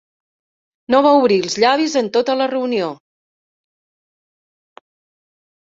No 0.95 1.01
va 1.07 1.11
obrir 1.17 1.37
els 1.47 1.57
llavis 1.65 1.99
en 2.01 2.09
tota 2.17 2.37
la 2.41 2.49
reunió. 2.55 2.89